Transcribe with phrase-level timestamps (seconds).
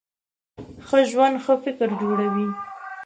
[0.87, 2.47] ښه ژوند ښه فکر جوړوي.